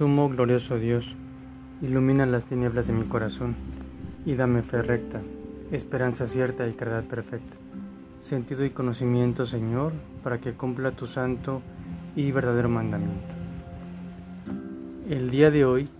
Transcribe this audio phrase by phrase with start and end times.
[0.00, 1.14] Sumo glorioso Dios,
[1.82, 3.54] ilumina las tinieblas de mi corazón
[4.24, 5.20] y dame fe recta,
[5.72, 7.54] esperanza cierta y caridad perfecta,
[8.18, 9.92] sentido y conocimiento, Señor,
[10.24, 11.60] para que cumpla tu santo
[12.16, 13.26] y verdadero mandamiento.
[15.10, 15.90] El día de hoy,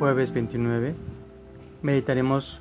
[0.00, 0.96] jueves 29,
[1.82, 2.60] meditaremos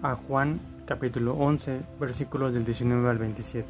[0.00, 3.68] a Juan capítulo 11, versículos del 19 al 27.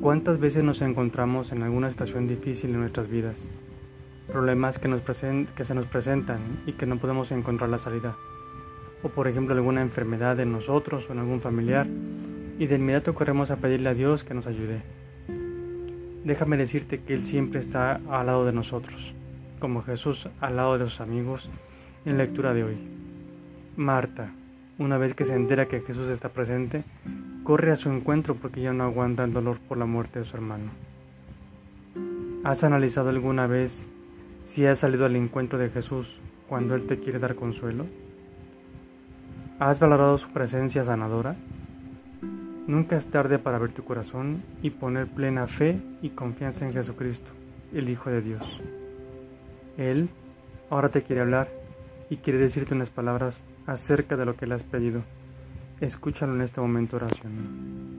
[0.00, 3.44] ¿Cuántas veces nos encontramos en alguna situación difícil en nuestras vidas?
[4.28, 8.16] Problemas que, nos que se nos presentan y que no podemos encontrar la salida.
[9.02, 11.86] O por ejemplo alguna enfermedad en nosotros o en algún familiar
[12.58, 14.82] y de inmediato corremos a pedirle a Dios que nos ayude.
[16.24, 19.12] Déjame decirte que Él siempre está al lado de nosotros,
[19.60, 21.50] como Jesús al lado de sus amigos
[22.06, 22.76] en la lectura de hoy.
[23.76, 24.30] Marta,
[24.78, 26.82] una vez que se entera que Jesús está presente,
[27.42, 30.36] corre a su encuentro porque ya no aguanta el dolor por la muerte de su
[30.36, 30.70] hermano.
[32.42, 33.86] ¿Has analizado alguna vez
[34.44, 37.86] si has salido al encuentro de Jesús cuando Él te quiere dar consuelo?
[39.58, 41.36] ¿Has valorado su presencia sanadora?
[42.66, 47.30] Nunca es tarde para abrir tu corazón y poner plena fe y confianza en Jesucristo,
[47.72, 48.60] el Hijo de Dios.
[49.76, 50.08] Él
[50.70, 51.48] ahora te quiere hablar
[52.10, 55.02] y quiere decirte unas palabras acerca de lo que le has pedido.
[55.80, 57.93] Escúchalo en este momento oración.